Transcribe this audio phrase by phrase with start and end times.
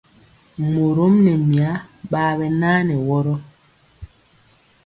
[0.71, 1.69] Morom nɛ mya
[2.11, 3.33] ɓaa ɓɛ naa nɛ wɔrɔ.